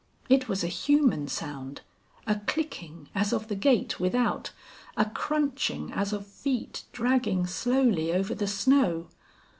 [0.29, 1.81] It was a human sound,
[2.25, 4.49] a clicking as of the gate without,
[4.97, 9.09] a crunching as of feet dragging slowly over the snow.